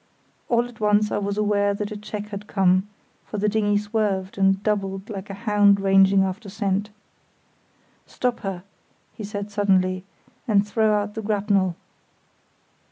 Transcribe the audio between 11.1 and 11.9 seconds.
the grapnel."